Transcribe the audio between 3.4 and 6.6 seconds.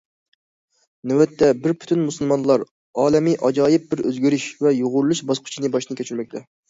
ئاجايىب بىر ئۆزگىرىش ۋە يۇغۇرۇلۇش باسقۇچىنى باشتىن كەچۈرمەكتە.